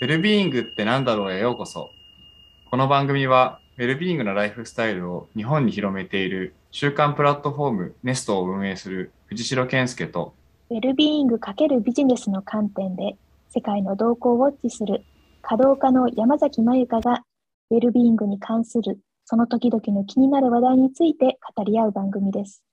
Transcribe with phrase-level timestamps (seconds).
[0.00, 1.90] ウェルビーイングって何だろうへようこそ。
[2.68, 10.34] この番組は、ウェルビーイングのライフスタイルを日本に広めている週刊プラットフォームネストを運営する藤代健介と、
[10.70, 13.16] ウェルビーイング×ビジネスの観点で
[13.50, 15.04] 世界の動向をウォッチする
[15.42, 17.22] 稼働家の山崎まゆかが
[17.70, 22.64] ウェルビーイングに関するその時々の気になる話題について語り合う番組です。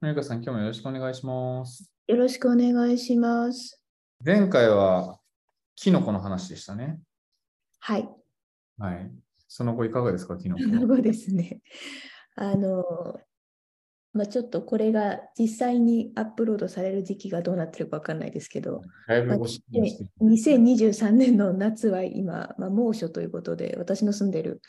[0.00, 1.92] まゆかさん、今日もよろしくお願いします。
[2.06, 3.82] よろしくお願いします。
[4.24, 5.18] 前回は、
[5.76, 7.00] キノコの話でしたね。
[7.80, 8.08] はい。
[8.78, 9.10] はい。
[9.48, 10.68] その後いかがですか、キノコそ。
[10.68, 11.60] の後ですね。
[12.36, 12.84] あの、
[14.12, 24.60] まあ、ちょっとこれが実際にアップロードされる時期がどうなってるかわかんないですけど、だいぶまあごしにして2023年の夏は今、まあ、猛暑ということで、私の住んでる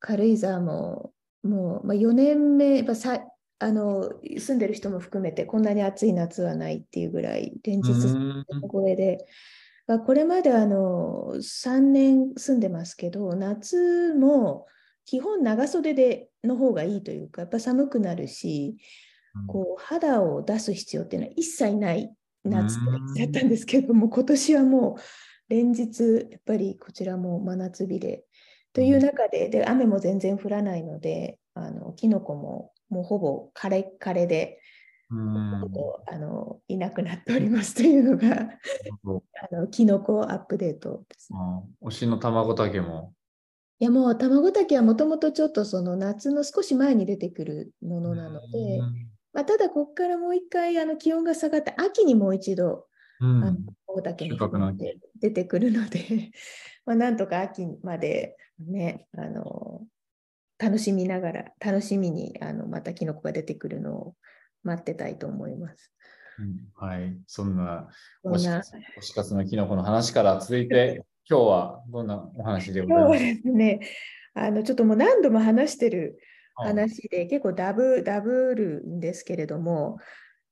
[0.00, 1.12] 軽井沢も、
[1.42, 3.24] もう、まあ、4年目、まあ、さ
[3.58, 9.26] あの住んでる人も含めて、こんなに暑い夏はないっていうぐらい、連日うーんこれで、
[9.86, 14.66] まあこれまであの3年住んでますけど、夏も
[15.04, 18.76] 基本長袖での方がいいというか、やっぱ寒くなるし、
[19.48, 22.76] こう肌を出す必要っていうのは一切ない夏
[23.16, 25.00] だったんですけども、今年はもう
[25.48, 28.24] 連日、やっぱりこちらも真夏日で、
[28.72, 34.60] という中で、で雨も全然降らないので、あのキノコももうほぼ枯れ枯れで、
[36.06, 38.50] あのいなくなっておりますというのが、
[39.50, 41.38] あのキノコアップデートですね。
[41.40, 43.12] あ推しの卵竹も。
[43.78, 48.80] いやもう卵炊きはもともとちょっとその夏の少し前に出てくるものなので、
[49.32, 52.86] まあ、ただここからもう一回あの気温が下がって秋にもう一度
[53.20, 53.44] うん。
[53.44, 54.78] あの卵炊き収穫の秋。
[54.78, 56.30] で出てくるので、
[56.86, 59.82] まあなんとか秋までねあの
[60.58, 64.16] 楽しみながら楽しみにあのまたキノコが出てくるのを
[64.62, 65.92] 待ってたいと思います。
[66.38, 66.56] うん。
[66.74, 67.16] はい。
[67.26, 67.88] そんな
[68.22, 68.62] そんな。
[68.98, 73.80] 推し活のキノコの話から続いて、 今日はどんなお話でござい今日はますですね。
[74.34, 76.18] あのちょっともう何度も話してる
[76.56, 79.98] か話で結構ダブダブるんですけれども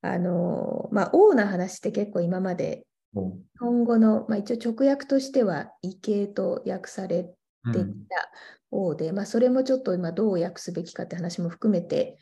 [0.02, 7.30] あのまあ王な話って結構今までも日本語の、まあ、一応直訳としては異形と訳され
[7.64, 8.30] うてきた
[8.70, 12.18] 王で、まあ、それもちょっと今どう訳すべきかって話も含めて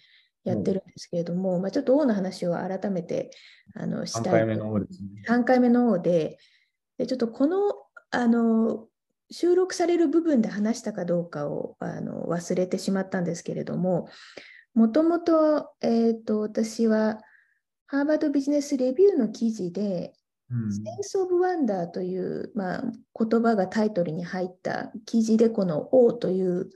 [0.49, 3.31] やってるんですけれども、まあ、ちょっと王の話を改めて
[3.75, 5.09] あのし3たい回目の王ですね。
[5.29, 6.39] 3回目の王で
[6.99, 7.75] でちょっとこの
[8.11, 8.87] あの
[9.31, 14.09] 収録される部分で話したかどうかをあの忘れてしまったんですけれども
[14.75, 17.21] もともと,、えー、と私は
[17.87, 20.13] ハーバードビジネスレビューの記事で
[20.51, 26.71] うんセンス・オブ・ワンダーという、まあ、言葉がタイトルに入った記事でこの王という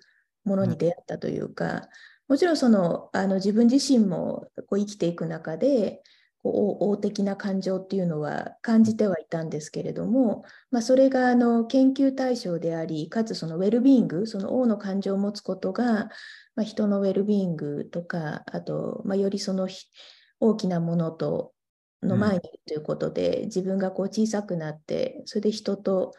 [0.45, 1.89] ものに出会ったというか、
[2.33, 6.01] もちろんそのあの自分自身もこう生きていく中で
[6.43, 16.09] こう王的な感情っていうのは感じてはいたんですけれども、まあ、それがあの研究対象でありかつそのウェルビーイングその王の感情を持つことが、
[16.57, 19.69] まあ、人のウェルビーイングとかあと、まあ、よりその
[20.41, 21.53] 大きなものと
[22.03, 26.15] の前にということで、自分がこう小さくなってそれで人と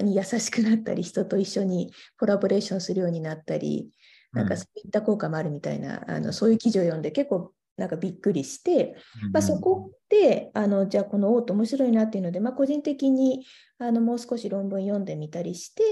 [0.00, 3.90] に優しくなったり人と一緒にコラボレーションするようになったり
[4.32, 8.94] なんかそういった効果もあるみたいな、あのそういう記事を読んで結構なんかびっくりして、
[9.32, 13.46] まあ、そこであのじゃあこの王と面白いなっていうので、まあ、個人的に
[13.78, 15.82] あのもう少し論文読んでみたりして、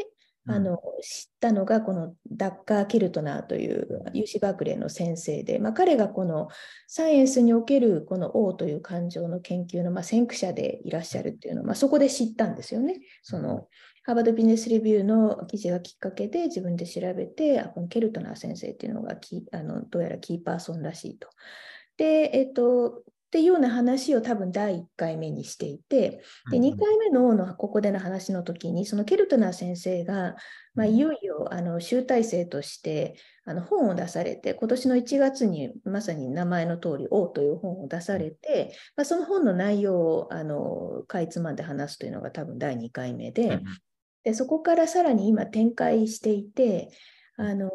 [0.47, 0.54] うん。
[0.54, 6.49] あの知ったのがこのダッカー・ケルトナーという UC バークレーの先生で、まあ、彼がこの
[6.87, 13.00] サイエンスにおけるこの王という感情の研究のまあ先駆者でいらっしゃるっていうのを、まあ、そこで知ったんですよね。
[13.22, 13.66] その
[14.08, 21.28] ハーバードビジネスレビューの記事がきっかけで自分で調べて、あこのケルトナー先生っていうのがキあのどうやらキーパーソンらしいと。
[21.98, 30.36] で、えっと、っていうような話を多分第1回目にしていて、で2回目の王のここでの話の時に、そのケルトナー先生が、
[30.75, 33.14] まあ、いよいよあの集大成として
[33.44, 43.64] あの本を出されて、今年の1月にまさに名前の通り王という本を出されて、まあ、その本の内容をあのかいつまんで話すというのが多分第2回目で、うん
[44.25, 46.91] でそこからさらに今展開していて、
[47.37, 47.70] あの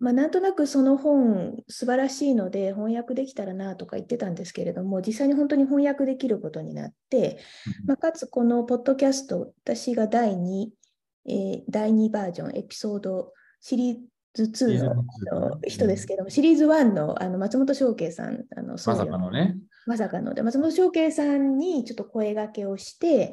[0.00, 7.38] まあ、なんとなくその本素晴らしいので翻訳できたらなとか言ってたんですけれども実際に本当に翻訳できることになって、
[7.86, 10.66] まあ、かつこのポッドキャスト私が第2、
[11.26, 13.96] えー第2バージョンエピソードシリー
[14.34, 19.56] ズ2の人ですけどもシリーズ1のあの松本翔慶さんあのまさかのね。
[19.86, 20.34] まさかの。
[20.34, 23.32] で、松本翔慶さんにちょっと声がけをして、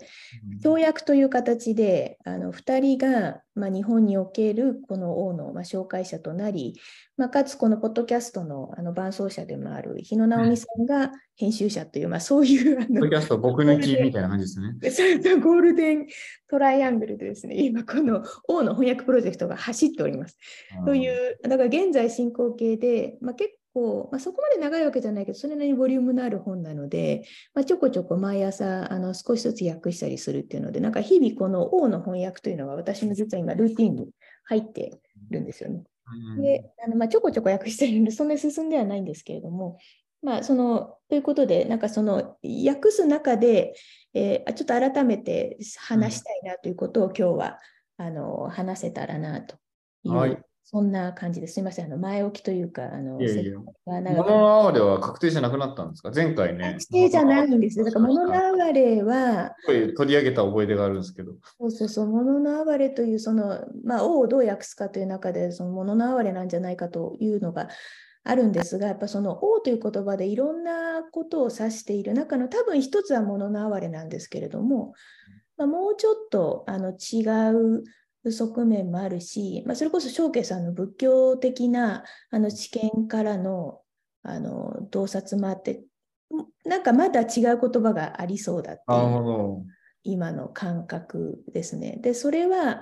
[0.63, 6.79] 協約という形で、あの2人が、まあ、日本におけるこの王の、まあ、紹介者となり、
[7.17, 14.75] まあ、かつこのポッドキャストのあの伴走者でもある日野直美さんが編集者という、まあ、そういうあのポッドキャスト僕抜きみたいな感じですね。
[14.91, 16.07] それとゴールデン
[16.49, 20.37] トライアングルでですね、今この王の翻訳プロジェクトが走っております。
[20.85, 27.23] という、だから現在進行形で、まあ、結構、まあ、そこまで長いわけじゃないけど、それなりにボリュームのある本なので、
[27.53, 34.09] まあ、ちょこちょこ毎朝あの少しずつ訳したりするっていうので、なんか日々この王の翻訳というのが私の実は今ルーティンに
[34.45, 35.83] 入ってるんですよね。
[36.35, 39.77] うんで、あのまあ、ちょこちょこ訳してるので、そんなに進んではないんですけれども、
[40.21, 43.73] まあ、その、ということで、なんかその、訳す中で、
[44.13, 47.59] えーあちょっと改めて話したいなということを今日は、
[47.97, 49.55] あの、話せたらなと
[50.03, 51.55] いう、はいそんな感じです。
[51.55, 56.11] すみません、あの、前置きというか、あの、いやいや説明が物の哀れは確定じゃなくなったんですか？
[56.15, 56.77] 前回ね。
[56.79, 57.85] 確定じゃないんですよ。
[57.85, 61.33] だから、物の哀れは、取り上げた覚え出があるんですけど。
[61.59, 67.67] そうそうそう、物の哀れという、その、まあ、王をどう訳すかという中で、その物の哀れなんじゃないかというのが
[68.23, 74.93] あるんですが、やっぱその王という言葉でいろんなことを指している中の多分一つは物の哀れなんですけれども、
[75.57, 77.23] まあ、もうちょっとあの違
[77.53, 77.83] う
[78.29, 83.79] 側面もあるし、まあ、それこそ正慶さんの仏教的なあの知見からの
[84.23, 85.83] あの洞察もあって、
[86.65, 89.65] なんかまだ違う言葉がありそうだっていう。
[90.03, 91.99] 今の感覚ですね。
[92.01, 92.81] で、それは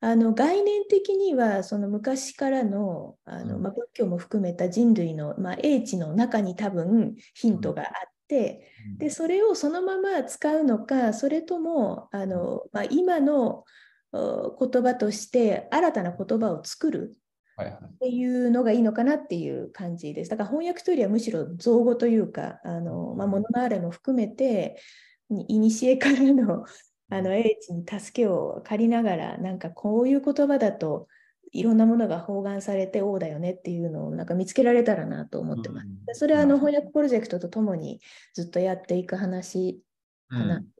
[0.00, 13.64] あの概念的にはその昔からのあの、うんまあ、仏教も含めた人類の、まあ、英知の中に多分ヒントがあって、でそれをそのまま使うのかそれともあの、まあ、今のお
[14.12, 17.16] 言葉として新たな言葉を作る。
[17.62, 20.30] っていうのがいいのかなっていう感じです。
[20.30, 24.80] だから翻訳というよりはむしろ造語というか、あのまあ、物のあれも含めて、
[25.28, 26.64] に古からの
[27.10, 31.08] あの英知に助けを借りながら、なんかこういう言葉だと
[31.52, 35.86] いろんなものが包含されて王だよねっていうのをなんか見つけられたらなと思ってます。
[35.86, 38.00] うんでそれはあの翻訳プロジェクトとともに
[38.34, 39.82] ずっとやっていく話
[40.28, 40.70] かなうんと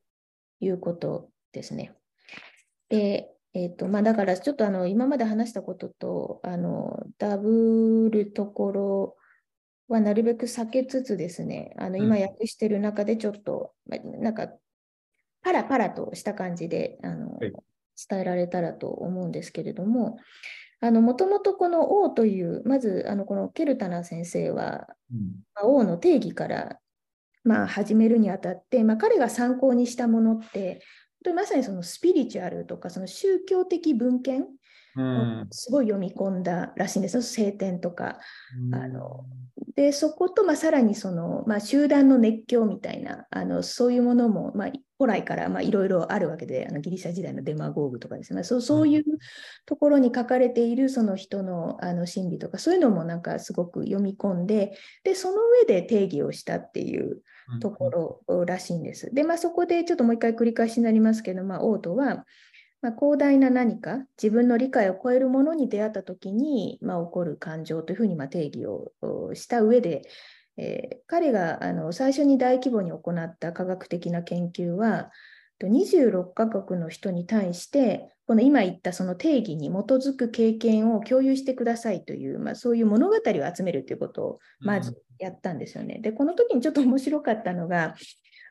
[0.60, 1.92] いうことですね。
[2.90, 9.16] で、えっとまあ、だからちょっとあの今まで話したこととあのダブるところ
[9.88, 12.22] はなるべく避けつつですね、あの今うん。
[12.22, 14.48] 訳してる中でちょっと、まあなんか
[15.42, 17.52] パラパラとした感じであの、はい。
[18.08, 20.18] 伝えられたらと思うんですけれども、
[20.80, 25.42] もともとこの王という、まずあのこのケルタナ先生は、うん。
[25.54, 26.78] まあ王の定義から、
[27.42, 34.46] まあ、始めるにあたって、まあ、彼が参考にしたものって、本当にまさにそのスピリチュアルとか、その宗教的文献を
[34.96, 35.48] うん。
[35.50, 38.18] すごい読み込んだらしいんですよ、聖典とか。
[38.58, 38.74] うん。
[38.74, 39.24] あの
[39.76, 49.04] で、そこと、まあ、さらにその、まあ、集団の熱狂みたいな、あのそういうものも、まあ、古来からまあいろいろあるわけで、あのギリシャ時代のデマゴーグとかですね、そうそういう
[49.64, 57.22] ところに書かれているその人のあの心理とか、そういうのもなんかすごく読み込んで、で、その上で定義をしたっていう
[57.60, 59.12] ところらしいんです。
[59.14, 62.26] で、まあ、そこでちょっともう一回繰り返しになりますけど、まあ、王とは、
[62.82, 70.02] まあ、広大な何か自分の理解を超えるものに出会ったときに、まあ、起こる感情というふうにまあ定義をおした上で、
[70.60, 75.10] えー彼があの最初に大規模に行った科学的な研究は、
[75.58, 83.20] と26カ国の人に対して、この今言ったその定義に基づく経験を共有してくださいという、まあ、そういう物語を
[83.56, 85.98] 集めるということをまずやったんですよね。
[86.00, 87.96] で、この時にちょっと面白かったのが、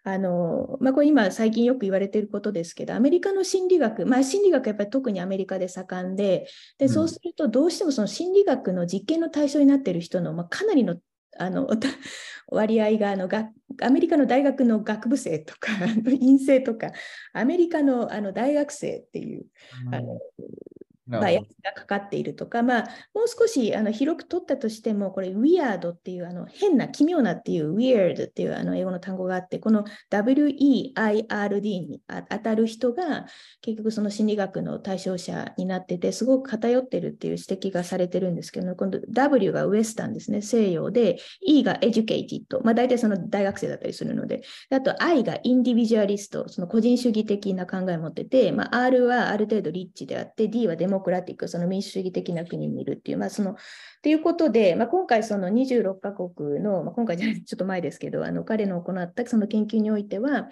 [0.03, 6.47] あのまあ、これ今最近よく言われていることですけど、アメリカの心理学、まあ、心理学やっぱり特にアメリカで盛んで、
[6.77, 10.97] でうんそうするとどうしてもその心理学の実験の対象になっている人の、まあ、かなりの
[11.39, 11.67] あの
[12.47, 15.71] 割合があのがアメリカの大学の学部生とか、
[16.19, 16.91] 院生とか、
[17.33, 19.45] アメリカのあの大学生っていう、
[19.91, 20.19] あの
[21.09, 22.81] まあ、やつがかかっているとか、まあ、
[23.13, 33.25] もう少しあの広く取ったとしても、これ、weird っていうあの変な、奇妙なっていう weird っていうあの英語の単語があって、この WEIRD に当たる人が
[33.61, 53.55] 結局その心理学の対象者になってて、すごく偏ってるっていう指摘がされてるんですけど、今度 W がウエスタンですね、西洋で、E が educated、まあ、大体その大学生だったりするので、であと I がインディビジュアリスト、その個人主義的な考えを持ってて、まあ、R はある程度リッチであって、D はデモクラティック、その民主主義的な国にいるっていう、まあ、その、
[53.99, 60.49] っていうことで、まあ、今回その26カ国の、まあ、今回じゃない、 ちょっと前ですけど、あの彼の行ったその研究においては、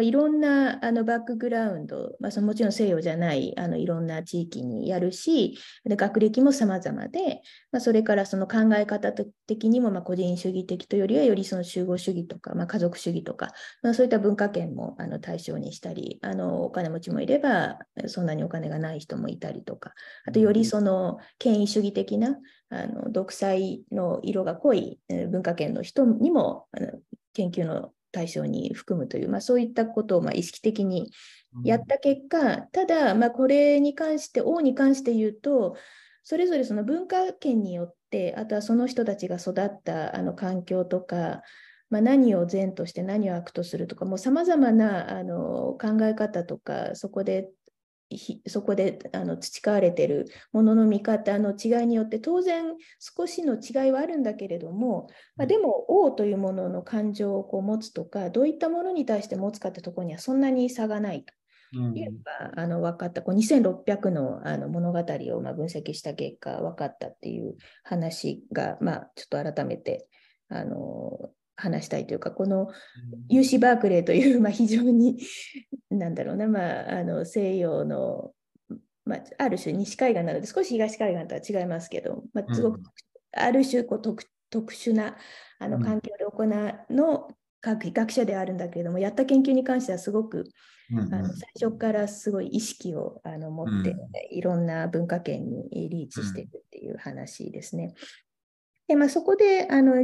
[0.00, 7.42] いろんなあのバックグラウンド、まあ、そのもちろん西洋じゃないあのいろんな地域にやるし、で学歴も様々で、
[7.72, 13.52] まあ、それからその考え方的にもまあ個人主義的というよりは、よりその集合主義とか、まあ、家族主義とか、
[13.82, 19.92] まあ、そういった文化圏もあの対象にしたりあの、お金持ちもいれば、そんなにお金がない人もいたりとか、
[20.24, 22.38] あとよりその権威主義的な
[22.70, 26.92] あの独裁の色が濃い文化圏の人にもあの
[27.32, 31.12] 研究の対象に含むという、まあ、そういったことをま意識的に
[31.64, 35.76] やった結果、ただ、まあ、これに関して、王に関して言うと、
[36.22, 41.42] それぞれその文化圏によって、あとはその人たちが育ったあの環境とか、
[41.90, 47.48] まあ、何を善として何を悪とするとか、もうさまざまなあの考え方とか、そこで
[48.46, 61.34] そこであの培われているものの見方の違いによって当然少しの違いはあるんだけれども、まあ、でも王というものの感情をこう持つとかどういったものに対して持つかってところにはそんなに差がないと。
[61.74, 61.94] うん、
[62.56, 70.08] あの分かったこう2600のあの物語をまあ分析した結果分かったっていう話が、まあ、ちょっと改めて
[70.48, 72.68] あの話したいというか、この
[73.30, 75.20] UC バークレーという、まあ、非常に、
[75.90, 78.32] なんだろうな、まあ、あの西洋の、
[79.04, 82.80] まあ、ある種西海岸なので、少し東海岸とは違いますけど、まあ、すごく、
[83.32, 85.16] ある種こう特特殊な
[85.58, 87.28] あの環境で行うの
[87.60, 90.44] 学学者であるんだけれども、やった研究に関してはすごく、
[90.90, 93.96] あの最初からすごい意識をあの持って、
[94.30, 97.94] いろんな文化圏にリーチしていくっていう話ですね。
[98.86, 99.96] でまあ、そこであの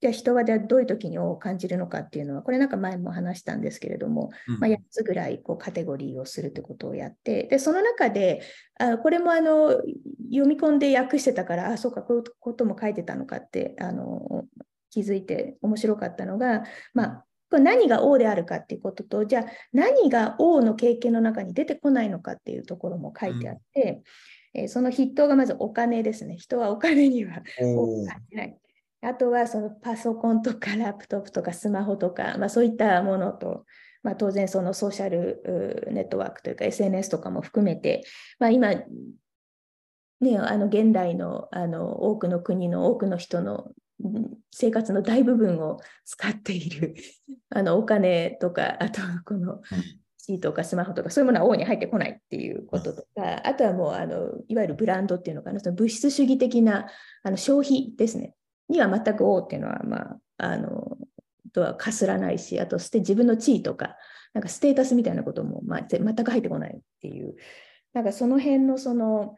[0.00, 8.42] じゃあ人はどういう時にを感じるのかっていうのは、これなんか前も話したんですけれども、うん、まあ、8つぐらいこうカテゴリーをするってことをやって、で、その中で、
[8.78, 9.70] あこれもあの
[10.30, 14.44] 読み込んで訳してたから、あ、そうか、こういうことも書いてたのかってあの
[14.90, 24.02] 気づいて面白かったのが、まあ、これ何が王であるかっていうことと、じゃあ何が王の経験の中に出てこないのかっていうところも書いてあって、
[24.54, 26.36] うん、えー、その筆頭がまずお金ですね。
[26.36, 28.58] 人はお金には王を感じない。
[29.06, 33.64] あとはそのパソコンとかラップトップとかスマホとか、 まあ、そういったものと、
[34.02, 38.02] まあ、当然そのソーシャルネットワークというか SNS とかも含めて、
[38.40, 43.70] まあ、今、ね、あの現代のあの多くの国の多くの人の
[44.50, 46.96] 生活の大部分を使っている
[47.50, 49.60] あのお金とか、あとはこの
[50.18, 56.88] シーとかスマホとかそういうものは王に入ってこないっていうこととか、あとはもうあのいわゆるブランドっていうのかな、その物質主義的な
[57.22, 58.34] あの消費ですね。
[58.68, 60.96] には全く王っていうのは、まあ、あの、
[61.52, 63.96] とはかすらないし、あとして自分の地位とか、
[64.34, 67.34] なんかステータスみたいなことも、まあ、全く入ってこないっていう、
[67.94, 69.36] なんかその辺のその、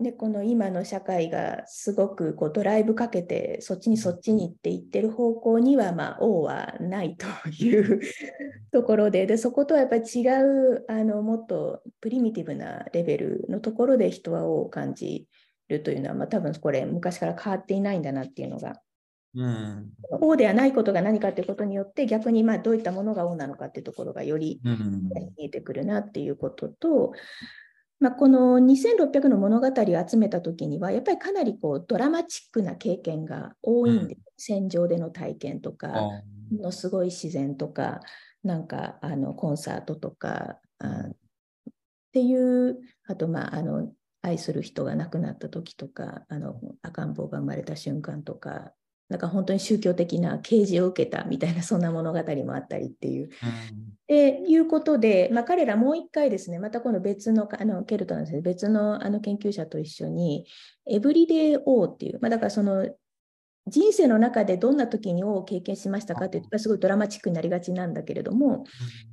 [0.00, 8.00] ね、この今の社会がすごくこうドライブかけてそっちにそっちにって言ってる方向にはまあ王はないという
[8.72, 15.28] ところででそことはやっぱり違うあのもっとプリミティブなレベルのところで人は王を感じ
[15.68, 18.80] るというのは、まあ、多分これ昔から変わっていないんだなっていうのが、
[19.34, 19.90] うん、
[20.20, 24.60] 王ではないことが何かということによって逆にまあどういったものが王なのかっていうところがより
[25.36, 27.12] 見えてくるなっていうことと、
[27.98, 35.94] まあ、この2600の物語を集めた時にはやっぱりかなりこうドラマチックな経験が多いんで、うん、戦場での体験とか
[36.52, 38.00] のすごい自然とか
[38.44, 41.12] なんかあのコンサートとか、うん、っ
[42.12, 43.90] ていうあとまああの
[44.24, 48.72] 愛する人が亡くなった時とかあの赤ん坊が生まれた瞬間とか
[49.10, 53.28] なんか本当に宗教的な啓示を受けたみたいな そんな物語もあったりっていう。
[53.28, 53.30] うん、
[54.08, 60.46] でいうことで、まあ、彼らもう一回ですねまた今度別のあのケルトなんですけど別のあの研究者と一緒に
[60.86, 62.88] エブリデイ・オーっていう、まあ、だからその
[63.66, 68.64] 人生の中でどんな時にを経験しましたかってすごいドラマチックになりがちなんだけれども、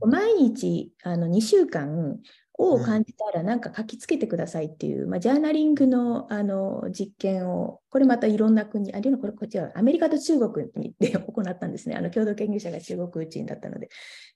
[0.02, 2.18] うん、毎日あの2週間
[2.58, 10.68] を感じたらなんか書きつけてくださいっていう、まあ、ジャーナリングのあの実験を、これまたいろんな国、あるいはこれこっちはアメリカと中国
[11.00, 11.96] で行ったんですね。
[11.96, 13.88] あの共同研究者が中国人だったので。
[13.88, 13.90] っ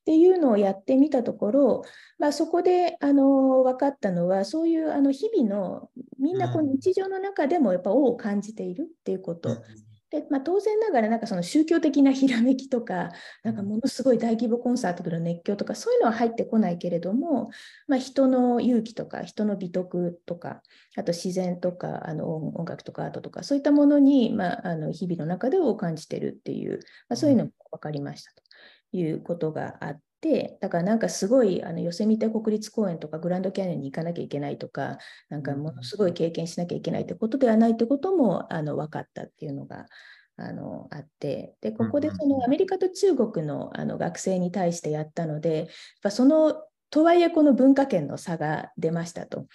[0.05, 1.81] ていうのをやってみたところ、
[2.19, 9.49] まあ、そこであの分かったのは、そういうあの日々のみんなこう日常の中でもやっぱ王を感じているっていうこと。
[9.49, 9.57] うん
[10.15, 13.11] でまあ、当然ながらなんかその宗教的なひらめきとか
[13.43, 17.49] なんかものすごい大規模コンサートでの熱狂とかそういうのは入ってこないけれども、
[17.87, 20.61] まあ、人の勇気とか人の美徳とか
[20.95, 26.79] あと自然とかあの音楽とかアートとかそういったものに、まあ、あの日々の中でを感じてるっていう、
[27.09, 28.41] まあ、そういうのも分かりましたと
[28.93, 30.57] いうことがあって。
[30.59, 34.97] だからなんかすごいあのヨセミテ国立公園とかグランドキャニオンに行かなきゃいけないとか、
[35.29, 39.85] なんかものすごい経験しなきゃいけないってことではないってこともあの分かったっていうのが
[40.37, 45.67] あのあってでここでそのアメリカと中国のあの学生に対してやったのでやっ
[46.01, 46.55] ぱその
[46.89, 49.47] とはいえこの文化圏の差が出ましたと。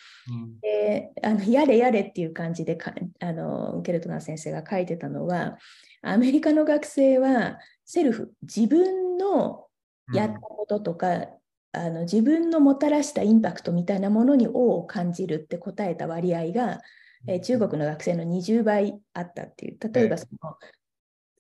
[0.63, 5.59] であのやれやれっていう感じでかあのケルトナー先生が書いてたのは
[6.03, 9.67] アメリカの学生はセルフ自分の
[10.15, 11.27] やったこととか、
[11.73, 16.81] あの自分のもたらしたインパクトみたいなものに王を感じるって答えた割合が、
[17.29, 19.79] えー、中国の学生の20倍あったっていう。
[19.93, 20.57] 例えばその、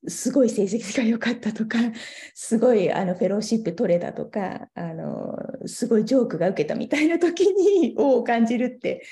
[0.09, 1.79] すごい成績が良かったとか
[2.35, 5.37] すごいあのフェローシップ取れたとかあの
[5.67, 9.03] すごいジョークが受けたみたいな時に王を感じるって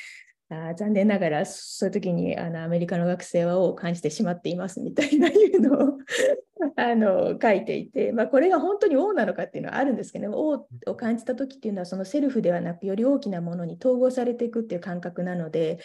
[0.51, 5.99] あ残念ながらそういう時にあのアメリカの学生は王を感じてしまっていますみたいないうのを
[6.77, 15.79] あの書いていて、まあ、これが本当に王なのかっていうのはあるんですけど王を感じた時っていうのはそのセルフではなくより大きなものに統合されていくっていう感覚なので、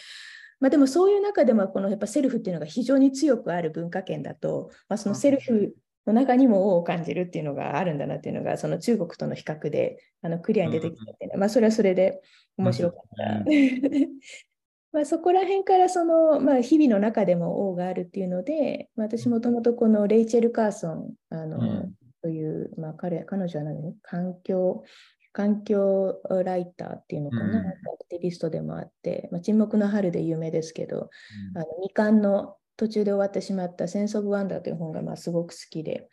[0.60, 5.74] まあ、でもそういう中でもこのやっぱセルフっていうのが非常に強くある文化圏だと、まあ、そのセルフ
[6.06, 12.20] の中にも王を感じるっていうのがあるんだなっていうのがその中国との比較であのクリアに出てきたっていうのは、まあ、それはそれで
[12.56, 13.44] 面白かった。
[14.94, 23.96] まあ、そこら辺からその、まあ、日々の中でも王があるっていうので、私もともとこのレイチェル・カーソンあの、うん、という、まあ、彼彼女は何？
[24.02, 24.84] 環境
[25.32, 31.10] 環境ライターっていうのかな、うん、アクティビストでもあって、まあ、沈黙の春で有名ですけど、
[31.54, 36.08] うん、あの2巻の途中で終わってしまった「センス・オブ・ワンダー」という本がまあすごく好きで。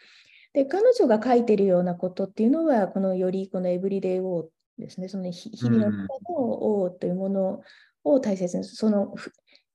[0.54, 4.48] で彼女が書いてるようなことっていうのはこのよりこのエブリデイ・ウォー
[4.80, 5.08] ですね。
[5.08, 7.62] その日々の中の王というもの
[8.04, 9.16] を大切にその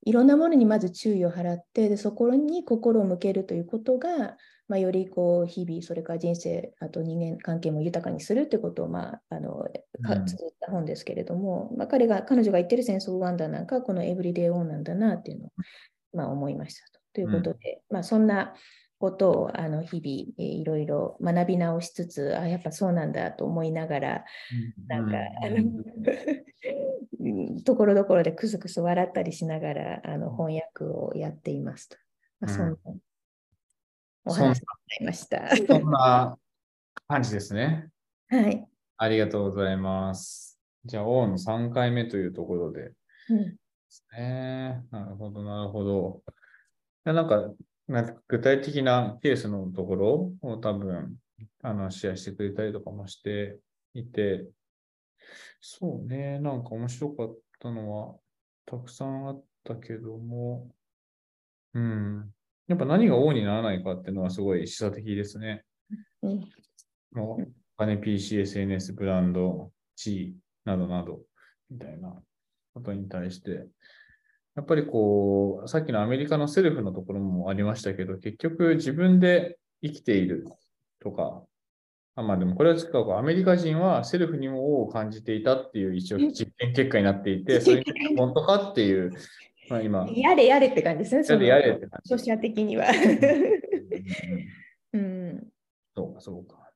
[0.07, 4.37] いろんなものにまず注意を払ってでそこに心を向けるということが、
[4.69, 9.65] まあ、よりこう日々それから人生あと人間関係も豊かにするということを、まあ、あの
[10.25, 15.51] 綴った本ですけれども、うん、まあ、彼が彼女が言ってる「戦争ワンダー」なんかこの「エブリデイ・オン」なんだなっていうのを、
[16.13, 16.99] まあ、思いましたと。
[17.13, 18.53] ということで、うん、まあ、そんな
[18.99, 24.25] ことをあの日々いろいろ学び直しつつあやっぱそうなんだと思いながら、
[24.87, 25.57] なんか、あの
[27.63, 31.97] ところどころでくすくす笑ったりしながらあの翻訳をやっていますと。
[32.39, 32.77] まあ、そんな
[34.25, 34.61] お話
[34.99, 35.55] りました。
[35.55, 36.37] そんな
[37.07, 37.89] 感じですね。
[38.29, 38.67] はい。
[38.97, 40.59] ありがとうございます。
[40.85, 42.93] じゃあ、王の3回目というところで。
[43.29, 43.57] うん、で
[43.89, 44.83] すね。
[44.91, 46.23] なるほど、なるほど。
[47.05, 47.53] なんか、
[47.87, 51.15] なんか具体的なケースのところを多分、
[51.61, 53.59] あの、シェアしてくれたりとかもして
[53.93, 54.45] いて、
[55.61, 58.15] そうね、なんか面白かったのは
[58.65, 60.69] たくさんあったけども、
[61.73, 62.33] うん。
[62.67, 65.63] やっぱ何が王にならないかっていうのはすごい示唆的ですね。
[66.21, 66.43] うん。
[67.15, 67.37] お
[67.77, 70.35] 金、PC、SNS、ブランド、地位
[70.65, 71.21] などなど、
[71.69, 72.13] みたいな
[72.73, 73.67] ことに対して、
[74.55, 80.45] やっぱりこう、さっきのアメリカのセルフのところもありましたけど、結局自分で生きている
[80.99, 81.43] とか、
[82.17, 89.11] あまあでもこれは違うか、アメリカ人はセルフにも王を感じていたっていう一応実験結果になっていて、それに本当かっていう、
[89.69, 90.07] まあ今。
[90.09, 91.45] やれやれって感じですね。
[91.47, 92.09] やれやれって感じ。
[92.09, 92.87] ソシャ的には。
[94.93, 95.47] うん。
[95.95, 96.71] そうか、そうか。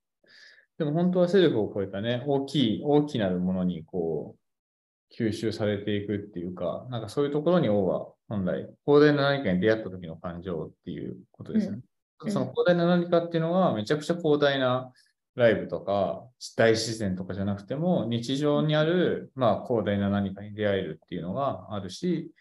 [0.78, 11.80] でも本当はセルフを超えたね、大きい、大きなるものにこう、吸収されていくっていうか、なんかそういうところに王は本来、広大な何かに出会った時の感情っていうことですね。
[12.24, 14.92] うん、その広大な何かっていうのがめちゃくちゃ広大な
[15.36, 16.26] ライブとか
[16.58, 22.32] 大自然とかじゃなくても日常にある、まあ、広大な何かに出会えるっていうのがあるし、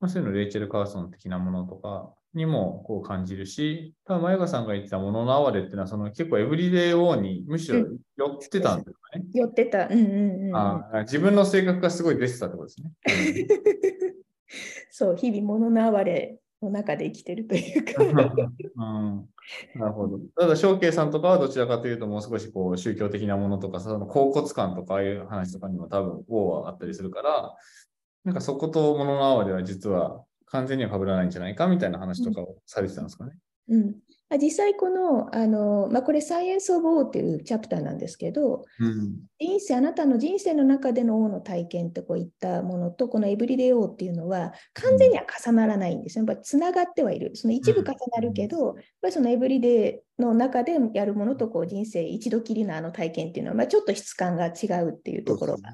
[0.00, 9.24] まあ、そういうのレイチェル・カーソン的なものとかにもこう感じるし、多分、まゆかさんが言ってたものの哀れっていうのは、その結構エブリデイ王にむしろ寄ってたんですかね。
[9.32, 9.86] 寄ってた。
[9.86, 12.90] うんうんうん、あ自分の性格がすごい出てたってことですね。
[14.90, 19.28] そう、日々物の哀れの中で生きてるというかうん。
[19.74, 20.18] なるほど。
[20.36, 27.54] ただ、翔慶さんとかはどちらかというと、もう少しこう宗教的なものとか、その恍骨感とかああいう話とかにも多分王はあったりするから、
[28.24, 33.32] なんかそこと物の哀れは実は完全には被らないんじゃないかみたいな話とかをされてたんですかね。
[33.68, 33.94] うん、
[34.38, 46.24] 実際この、あのまあ、これサイエンス・オブ・王っていうチャプターなんですけど、うん、人生、あなたの人生の中での王の体験ってこういったものと、このエブリデイ王っていうのは完全には重ならないんですよ。
[46.26, 47.32] やっぱつながってはいる。
[47.34, 55.70] その一部重なるけど、やっぱりそのエブリデイの中でやるものとこう人生一度きりのあの体験っていうのは、まあ、ちょっと質感が違うっていうところが、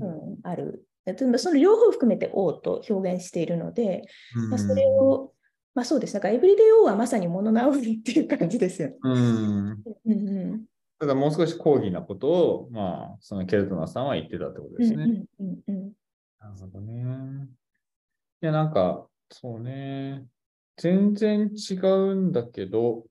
[0.00, 0.84] うん、ある。
[1.14, 4.02] その両方含めて王と表現しているので、
[4.50, 5.32] まあ、それを、
[5.76, 6.14] まあそうです。
[6.14, 8.94] だからエブリデイ王はまさに物直りっていう感じですよ。
[9.02, 9.82] うん。
[10.06, 10.64] うん、
[10.98, 15.26] ただもう少し講義なことを、まあ、そのケルトナさんは言ってたってことですね。
[15.38, 15.92] うんうんうん、
[16.40, 17.46] なるほどね。
[18.42, 20.24] いや、なんか、そうね。
[20.78, 23.04] 全然違うんだけど、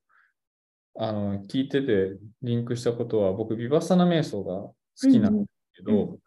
[0.98, 6.20] あの、聞いててリンクしたことは、僕、ビバッサナ瞑想が好きなんですけど、うん、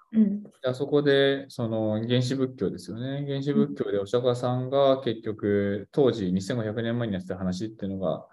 [0.64, 3.27] あそこで、その原始仏教ですよね。
[3.27, 8.27] 原始仏教でお釈迦さんが結局、当時2500年前にやってた話っていうのが、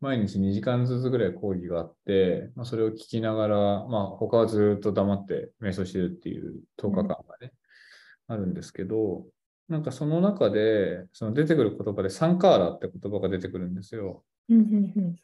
[0.00, 7.52] 毎日2時間ずつぐらい講義があって、まあ、それを聞きながら、まあ、他はずっと黙って瞑想してるっていう10日間がね、
[8.28, 9.24] うん、あるんですけど、
[9.68, 14.24] なんかその中で、その出てくる言葉でサンカーラって言葉が出てくるんですよ。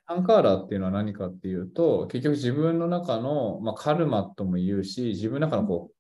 [0.07, 5.95] サンカーラっていうのは何かっていうと、結局自分の中の、まあ、カルマとも言うし、自分の中のこう、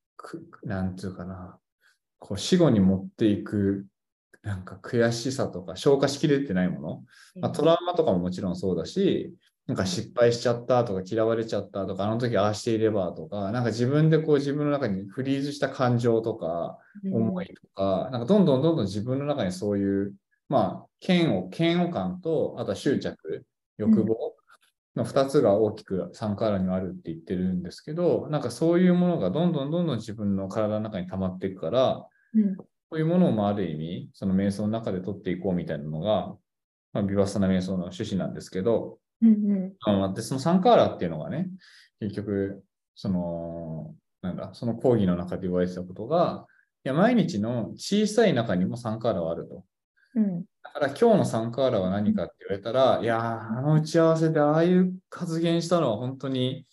[0.64, 1.58] なんていうかな、
[2.18, 3.86] こう死後に持っていく、
[4.42, 7.04] なんか悔しさとか消化しきれてないもの、
[7.40, 9.34] まあ、トラウマとかももちろんそうだし、
[9.66, 16.78] なんか失敗しちゃったとか嫌われちゃったとか、あの時ああしていればとか、なんか自分でこう自分の中にフリーズした感情とか、
[17.12, 20.14] 思いとか、なんかどんどんどんどん自分の中にそういう、
[20.48, 23.44] まあ、嫌悪、嫌悪感と、あとは執着、
[23.76, 24.37] 欲望
[24.98, 36.34] の2つが大きくサンカーラにはあるって言ってるんですけど、なんかそういうものがどんどんどんどん自分の体の中に溜まっていくから、うん、そういうものをまあある意味、その瞑想の中で取っていこうみたいなのが、
[36.92, 41.48] まあ、ビバスタナ瞑想の趣旨なんですけど、うんうん、でそのサンカーラっていうのがね、
[42.00, 42.62] 結局、
[42.94, 46.46] その、なんだ、その講義の中で言われてたことが、
[46.84, 49.64] いや、毎日の小さい中にもサンカーラはあると。
[50.14, 56.66] うん、だから今日のサンカーラは何かって言われたら、いやあの打ち合わせでああいう発言したのは本当に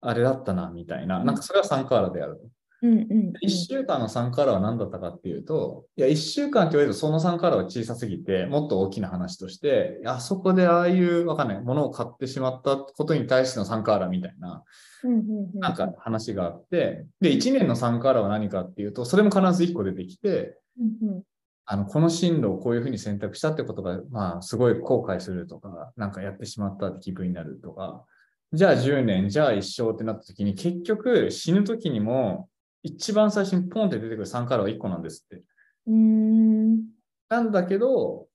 [0.00, 1.24] あれだったな、みたいな。
[1.24, 2.42] なんかそれはサンカーラであると。
[2.80, 14.62] うんうんうん、1週間の3カラーは何だったかっていうと、いや、1週間って言われるとその3カラーは小さすぎて、もっと大きな話として、あそこでああいう、わかんない、ものを買ってしまったことに対しての3カラーみたいな、
[15.54, 20.56] なんか話があって、で、1年の3カラーは何かっていうと、それも必ず1個出てきて、
[21.70, 28.06] あの、この進路をこういうふうに選択したってことが、まあ、すごい後悔するとか、なんかやってしまったって気分になるとか、
[28.54, 32.48] じゃあ10年、じゃあ一生ってなった時に、結局死ぬ時にも、
[32.82, 35.44] 一番最初にポンって出てくる3カラーは1個なんですって。
[35.88, 36.76] うん。
[37.28, 38.28] なんだけど、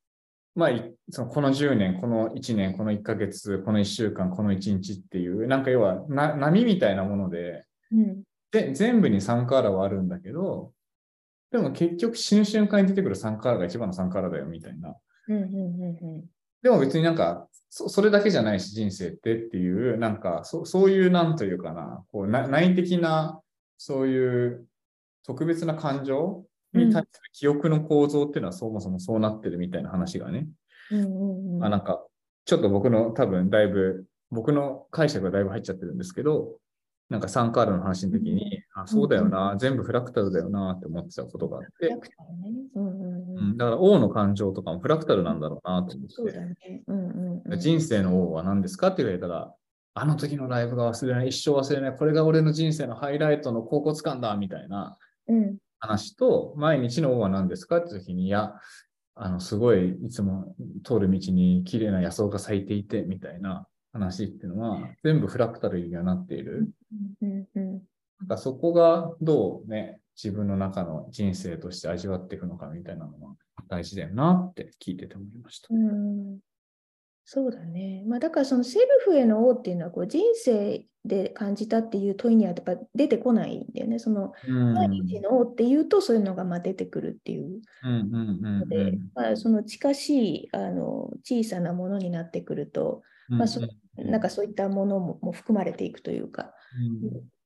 [0.53, 0.69] まあ、
[1.09, 10.71] そのこの10年、この1年、この1ヶ月、この1週間、この1日っていう、なんか要はな波みたいなもので、うん、で、全部に3カラーはあるんだけど、
[11.53, 14.95] でも結局死ぬ瞬間に出てくる3カラーが一番の3カラーだよみたいな。
[16.63, 23.39] でも別になんかそ、それだけじゃないし、人生ってっていう、なんかそ、そういうなんというかな、こう内的な
[23.77, 24.65] そういう
[25.23, 30.47] 特別な感情に対する記憶の構造っていうのはそもそもそうなってるみたいな話がね、
[30.91, 32.03] うんあなんか
[32.45, 36.57] ちょっと僕の多分だいぶ僕の解釈がだいぶ入っちゃってるんですけど
[37.09, 41.97] なんかサンカールの話の時に、あそうだよな、うん、全部フラクタルだよなって思ってたことがあって、ね
[42.75, 43.41] うんうんう。
[43.53, 46.83] ん、だから王の感情とかもフラクタルなんだろうなと思って、ね。
[46.87, 49.53] うんうん、人生の王は何ですかって言われたら
[49.95, 54.97] あの時のライブが忘れない、一生忘れない、これが俺の人生のハイライトの高骨感だ、みたいな
[55.79, 58.55] 話と、うん、毎日の王は何ですかって時に、いや、
[59.15, 66.69] あの、すごい、いつも通る道に綺麗な野草が咲いていて、みたいな話っていうのは、全部フラクタルにはなっている。
[67.21, 67.71] うんうん、
[68.19, 73.35] なんかそこがどうね、自分の中の人生として味わっていくのかみたいなのは
[73.69, 75.69] 大事だよなって聞いてて思いました。
[75.71, 76.39] うん
[77.25, 78.03] そうだね。
[78.05, 83.99] まあ、だからそのセルフへの王っていうのはこう人生で感じたっていう問いにはやっぱ出てこないんだよね。
[83.99, 93.61] その毎日の王っていうとそういうのがまあ出てくるっていうので、まあ、その近しいあの小さなものになってくると、まあ、そ
[93.97, 96.53] なんかそういったものもも含まれていくというか、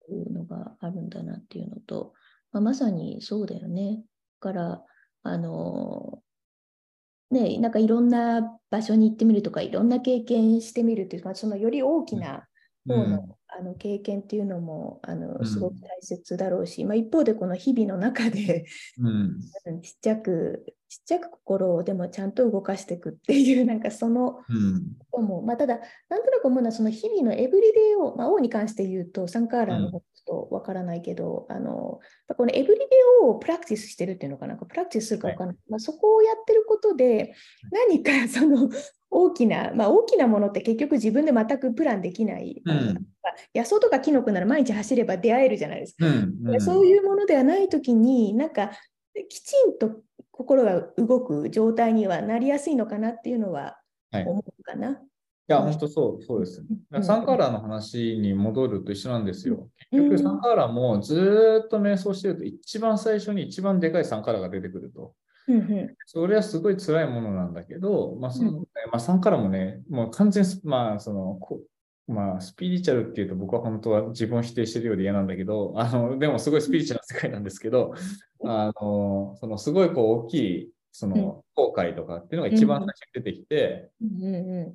[0.09, 2.13] うん、いうのがあるんだなっていうのと、
[2.51, 4.03] まあ、まさにそうだよね。
[4.41, 4.83] だから
[5.23, 6.21] あの
[7.29, 12.47] ね、なんかいろんな場所に行ってみるとか、いろんな経験してみるっていうか、そのより大きな
[12.87, 18.65] 方のうん、あの経験っていうのもあのすごく大切だろうし、うん、まあ、一方でこの日々の中で
[18.97, 19.41] うん、
[19.83, 24.33] ちっちゃく、ちっちゃく心をでもちゃんと動かしていくっていう、なんかその
[25.09, 31.99] ことも、まあ、ただ、なんとなく思うのは、その日々のエブリデイを、まあ、王に関して言うと、サンカーラの方とわからないけど、あの
[32.35, 32.87] このエブリデイ
[33.25, 35.51] をプラクティスしてるっていうのかな、プラクティスするかわからな？
[35.53, 37.33] い、はい、まあ、そこをやってることで、
[37.71, 38.69] 何かその
[39.09, 42.61] 大きな、まあ、大きなものって結局自分で全くプランできない。
[42.65, 43.05] うん、
[43.55, 46.05] 野草とかキノコなら毎日走れば出会えるじゃないですか。
[46.05, 48.71] うんうん、そういうものではないときに、なんか
[49.29, 50.01] きちんと
[50.37, 53.79] 心が動く状態にはなりやすいのかなっていうのは
[54.13, 54.87] 思うかな。
[54.87, 54.97] はい
[55.49, 56.61] いや、本当そう、そうです。
[57.03, 59.69] サンカーラーの話に戻ると一緒なんですよ。
[59.91, 65.13] 結局、サンカーラーもずっと瞑想してると、一番最初に一番でかいサンカーラーが出てくると。
[65.47, 71.39] うんうん、それはすごい辛いものなんだけど、まあその、うん、まあ、さんからもね、もう完全、まあその、
[72.07, 77.93] まあ、スピリチュアルっていうと僕は本当は自分を否定してるようで嫌なんだけど、あの、でもすごいスピリチュアルな世界なんですけど、
[78.43, 83.89] あの、そのすごいこう大きい、その後悔とかっていうのが一番最初に出てきて、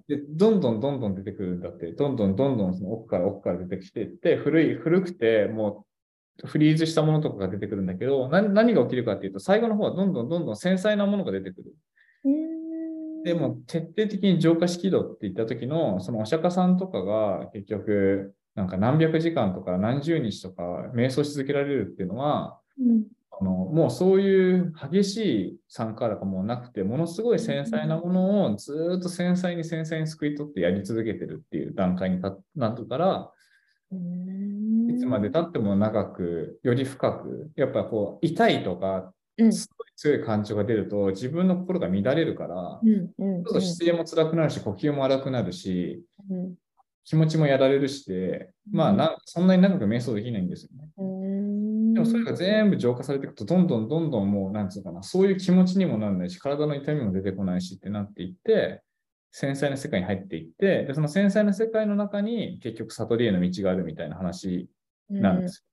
[0.09, 5.87] で、どんどんどんどん出てくるんだって、どんどんどんどんその奥から奥から出てきていって、古い、古くても
[6.45, 11.75] うフリーズしたものとかが出てくるんだけど、何何が起きるかっていうと、最後の方はどんどんどんどん繊細なものが出てくる。
[13.25, 20.63] でも徹底的に浄化式度って言った時の、そのお釈迦さんとかが結局、なんか何百時間とか何十日とか
[20.95, 23.05] 瞑想し続けられるっていうのは、うん、
[23.41, 25.17] あのもうそういう激し
[25.49, 32.21] い参加とかもなくて、ものすごい繊細なものをずっと繊細に繊細に救い取ってやり続けてるっていう段階に
[32.57, 33.31] なるから、
[33.93, 39.13] いつまでたっても長く、より深く、やっぱこう痛いとか
[39.51, 46.55] すごい強い感情が出ると自分の心が乱れるから、うんうん、姿勢も辛くなるし、呼吸も荒くなるし、うん、
[47.05, 50.89] 気持ちもやられるしで、まあな、そんなに長く瞑想できないんですよね。
[51.95, 58.83] でもそれが全部浄化されていくと、どんどんどんどんもう、なんつうかな、そういう気持ちにもならないし、体の痛みも出てこないしってなっていって、
[59.33, 64.69] 繊細な世界に入っていって、でその繊細な世界の中に結局悟りへの道があるみたいな話
[65.09, 65.65] なんです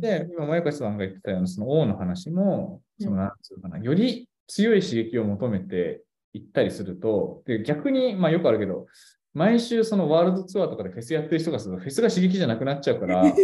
[0.00, 8.86] で、今、前川さんが言ってたような、その王の話も、その、なんつうかな、より強い刺激を求めていったりすると、で、逆に、まあよくあるけど、
[9.32, 13.22] 毎週そのワールドツアーとかでフェスやってる人がすると、フェスが刺激じゃなくなっちゃうから、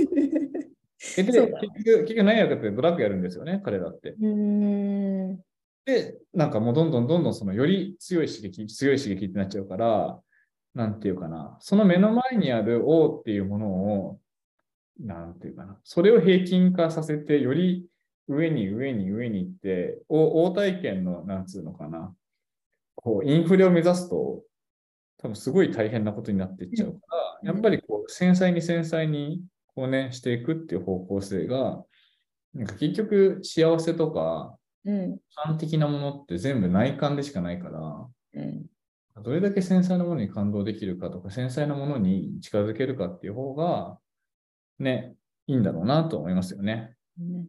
[0.99, 4.15] 結局、結局何やるかってドラッグやるんですよね、彼らって。
[5.85, 10.21] で、なんかもうどんどんどんどんそのより強い刺激、強い刺激ってなっちゃうから、
[10.75, 14.20] なんていうかな、その目の前にある王っていうものを
[14.99, 17.87] なんていうかな、それを平均化させて、より
[18.29, 22.15] 上に上に上に行って、大体験の、なんつうのかな、
[22.95, 24.43] こう、インフレを目指すと、
[25.19, 26.99] 多分すごい大変なことになっていっちゃうか
[27.43, 29.43] ら、やっぱりこう、繊細に繊細に、
[29.75, 31.85] こうね、していくっていう方向性が、
[32.55, 34.57] なんか結局、幸せとか、
[35.35, 38.67] 感的なものって全部内観でしかないから、うん、
[39.23, 43.99] どれだけ繊細なものに感動できるかとか、繊細なものに近づけるかっていう方が、
[44.83, 45.15] ね、
[45.47, 46.97] いいんだろうなと思いますよね。
[47.19, 47.47] うん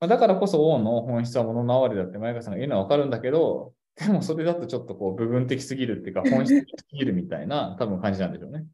[0.00, 8.66] まあ、だからこそ王の本質は物の哀れだって前川さんが言うのはわかるんだけど、でもそれだとちょっとこう部分的すぎるっていうか 本質的すぎるみたいな多分感じなんでしょうね。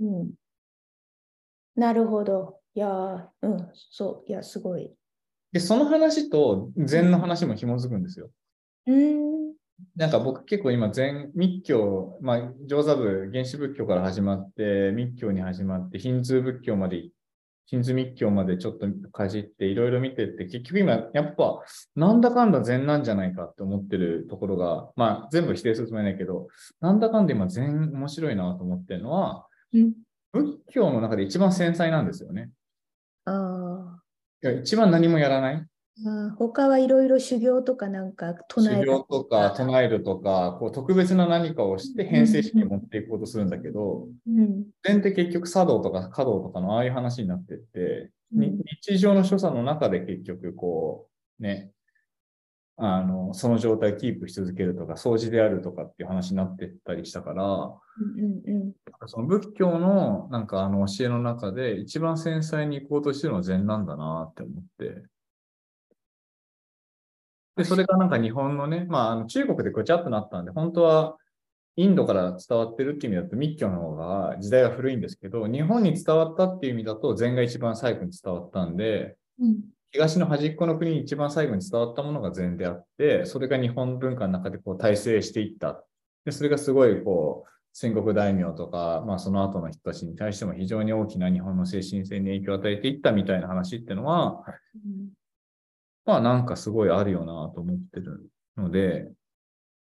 [0.00, 0.30] うん。
[1.76, 2.58] なるほど。
[2.74, 4.90] いや、うん、そう、いや、すごい。
[5.52, 8.30] で、その話と禅の話も紐づくんですよ。
[8.86, 9.54] うん。
[9.96, 17.16] なんか僕結構今禅、密教、まあ、上座部、原始仏教から始まって、密教に始まって、ヒンズー仏教まで行っ
[17.66, 21.62] 真珠密教までちょっとかじっていろいろ見てって、結局今、やっぱ、
[21.96, 26.48] なんだかんだ禅なんじゃないかって思ってるところが、まあ全部否定するつもりないけど、
[26.80, 29.94] なんだかんだ今禅面白いなと思ってるのは、うん、
[30.32, 32.50] 仏教の中で一番繊細なんですよね。
[33.24, 33.98] あ
[34.44, 34.50] あ。
[34.62, 35.66] 一番何もやらない。
[36.06, 38.86] あ他はいろいろ修行とかなんか唱える。
[38.86, 51.70] 修行とか唱えるとか、こう特別な何かをして編成式に持っていこうとするんだけど、うん、禅って結局茶道とか華道とかのああいう話になってって、うん、日常の所作の中で結局こう、ね、
[52.76, 58.72] あの、その状態をキープし続けるとか、掃除であるとかっていう話になってったりしたから、うんうん、
[59.06, 65.02] その仏教のなんかあの教えの中で一番繊細に行こうとしてるのは禅なんだなって思って、
[67.56, 71.16] で、それがなんか日本のね、まあ、あの中国でごちゃっとなったんで、本当は
[71.76, 79.60] インドから伝わってるっていう意味だと密教の方が時代が古いんですけど、日本に伝わったっていう意味だと禅が一番最後に伝わったんで、うん、
[79.90, 85.84] 東の端っこの国に一番最後に伝わったものが禅であって、それが日本文化の中でこう体制していった。
[86.24, 93.94] で、それがすごいこう、戦国大名とか、まあその後の人たちに対しても非常に大きな日本の精神性に影響を与えていったみたいな話ってい。
[93.94, 94.52] うのは、ま
[96.04, 99.10] まあなんかすごいあるよなと思ってるので、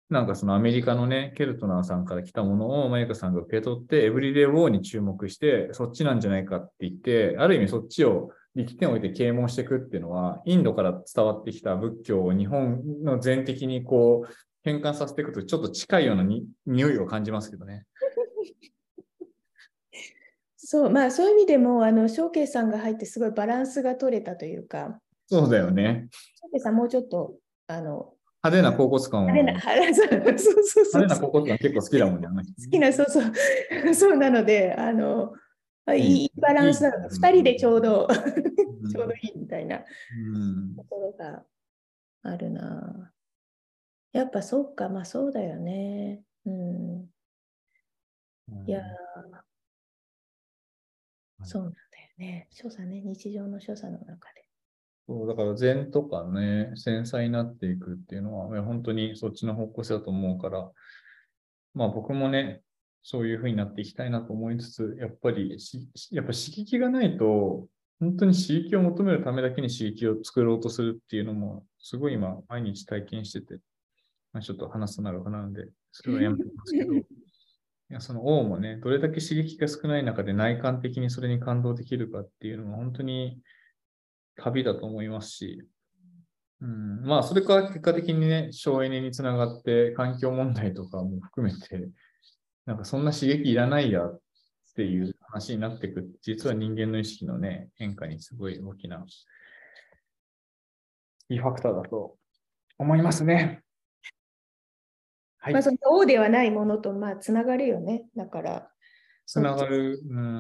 [0.10, 17.86] なんかそのアメリカのね、ケルトナーさんから来たものをマユカさんが受け取って、エブリデイウォーに注目して、そっちなんじゃないかって言って、ある意味そっちを力点を置いて啓蒙していくっていうのは、インドから伝わってきた仏教を日本の全的にこう変換させていくと、ちょっと近いようなに匂いを感じますけどね。
[20.56, 26.08] そう、まあそういう意味でも、あの、翔慶さんが入ってすごいバランスが取れたというか、そうだよね。
[26.60, 27.36] さん、もうちょっと、
[27.68, 28.14] あの、
[28.44, 29.28] 派手な高骨感を。
[29.28, 32.28] 派手な、高骨感結構好きだもんね。
[32.28, 33.34] 好きな、そうそう。
[33.94, 35.34] そうなので、あの、
[35.96, 37.10] いいバランスなの。
[37.10, 38.08] 二人でちょうど、
[38.90, 39.86] ちょうどいいみたいなと
[40.90, 41.46] ころが
[42.24, 43.12] あるな。
[44.14, 46.24] やっぱそうか、まあそうだよね。
[46.46, 47.10] うん。
[48.66, 48.82] いや、
[51.44, 51.86] そうなんだよ
[52.18, 52.48] ね。
[52.52, 54.37] 所作ね、日常の所作の中で。
[55.08, 60.70] そうだから禅とかね、繊細になっていくっていうのは、本当にそっちの方向性だと思うから、
[61.74, 62.62] まあ僕もね、
[63.04, 65.58] そういうふうになっていきたいなと思いつつ、やっぱり、
[66.12, 67.68] やっぱ刺激がないと、
[68.02, 73.62] 本当に刺激を求めるためだけに刺激を作ろうとするっていうのも、すごい今、毎日体験してて、
[74.34, 77.04] まあ、ちょっと話すと長くなるんで、それはやめてますけど、 い
[77.90, 83.40] やその王もね、どれだけ刺激が少ない中で内観的にそれに感動できるかっていうのは本当に
[84.38, 85.68] 旅だと思いますし、
[86.62, 91.90] うん、まあ、それから結果的にね、省エネにつながって環境問題とかも含めて、
[92.66, 94.20] なんかそんな刺激いらないやっ
[94.76, 96.10] ていう話になっていく。
[96.22, 99.06] 実は人間の意識のね、変化にすごい大きな、
[101.30, 102.18] いいファクターだと
[102.80, 103.62] 思いますね。
[105.38, 108.06] はい、まあ、その王ではないものと、まあ、つながるよね。
[108.16, 108.72] だから、
[109.28, 110.00] つながる。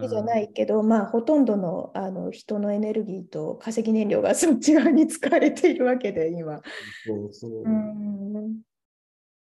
[0.10, 6.62] じゃないけど、まあ、ほとんどのあの人のエネルギーと化石燃料がそっち側に使われているわけで、今。
[7.06, 7.63] そうそう。
[7.63, 8.62] うん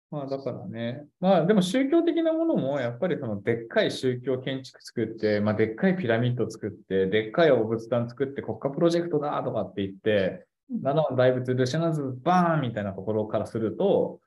[0.10, 14.19] まあだからね、まあでも宗教的なものもやっぱりそのでっかい宗教建築作って、まあでっかいピラミッド作って、でっかいお仏壇作って国家プロジェクトだとかって言って、7万大仏ルシャナズバーンみたいなところからすると、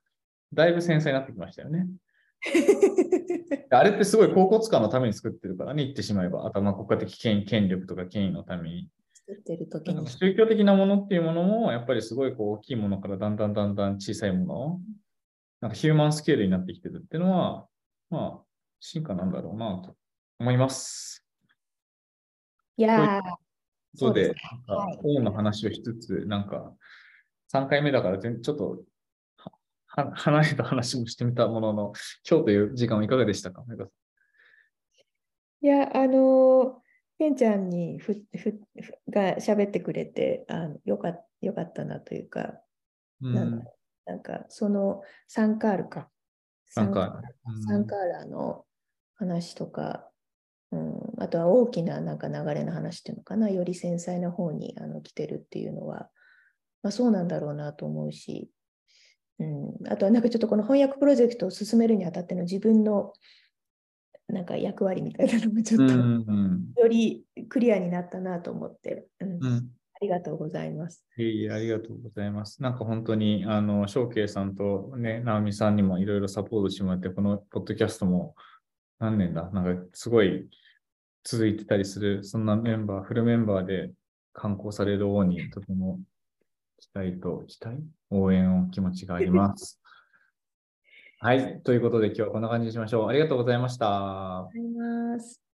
[0.53, 1.87] だいぶ繊細になってきましたよね。
[3.71, 6.47] あれってすごい高骨化のために作ってるからね、言ってしまえば。
[6.47, 8.89] あとは国家的権権力とか権威のために。
[9.13, 14.81] 作ってる時に宗教的なものっていうものも、やっぱりすごいこう大きいものからだんだんだんだん小さいもの
[15.61, 17.67] なんかヒューマンスケールになってきてるっていうのは、
[18.11, 18.41] まあ、
[18.79, 19.97] 進化なんだろうなと
[20.39, 21.25] 思います。
[22.77, 23.23] いやー。
[23.97, 24.35] そうで、
[25.03, 26.75] 本の話をしつつ、なんか、
[27.53, 28.83] 3回目だからちょっと
[29.97, 31.93] 離れた話もしてみたものの、
[32.29, 33.65] 今日という時間はいかがでしたか？
[35.63, 36.83] いや、あの、
[37.19, 38.61] ケンちゃんにふふ
[39.09, 42.61] が喋ってくれてあのよかよかったなというか、
[43.23, 43.65] うん、なん
[44.05, 46.11] なんかそのサンカールか。
[46.69, 47.63] サンカール。
[47.67, 48.67] サンカーラの
[49.15, 50.11] 話とか、
[50.73, 56.11] うん、あとは大きななんか流れの話っていうのかな、より繊細な方にあの来てるっていうのは、
[56.83, 58.51] まあ、そうなんだろうなと思うし、
[59.39, 63.13] うん、あとはなんかちょっとこの翻訳プロジェクトを進めるにあたっての自分の
[64.29, 65.95] なんか役割みたいなのもちょっと
[66.81, 71.05] よりクリアになったなと思って、うん、うん、ありがとうございます。
[71.17, 72.63] いえいえ、ありがとうございます。
[72.63, 78.35] なんか本当に、あの、翔慶さんとね、直美さんにもいろいろサポートしてもらって、このポッドキャストも
[78.99, 79.49] 何年だ？
[79.51, 80.49] なんかすごい
[81.23, 83.93] 続いてたりする、そんなメンバー、フルメンバーで
[84.33, 86.01] 観光される王にとても
[86.79, 87.79] 期待と、期待？
[88.11, 89.81] 応援を気持ちがあります。
[91.21, 91.63] はい。
[91.63, 93.09] ということで今日はこんな感じにしましょう。
[93.09, 94.41] ありがとうございました。
[94.41, 95.46] ありがとうございます。